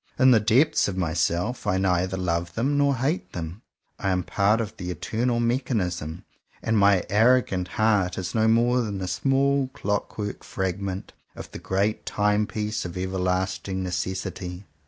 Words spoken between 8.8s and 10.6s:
than a small clock work